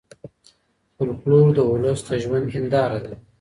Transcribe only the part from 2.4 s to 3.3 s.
هنداره ده.